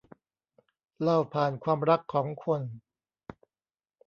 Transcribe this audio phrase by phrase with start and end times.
[1.01, 2.61] เล่าผ่านความรักของคน